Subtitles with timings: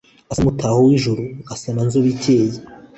[0.31, 1.23] Asa n'umutaho w'ijuru.
[1.53, 2.57] Asa na Nzobikeye,